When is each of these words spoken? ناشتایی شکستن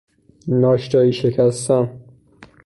ناشتایی 0.47 1.13
شکستن 1.13 1.89